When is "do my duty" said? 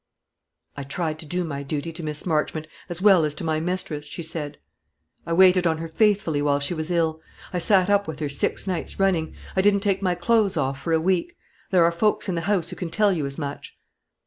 1.27-1.91